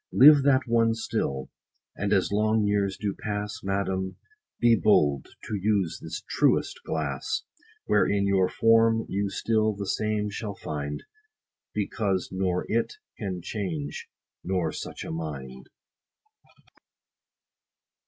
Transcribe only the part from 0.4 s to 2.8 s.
that one still! and as long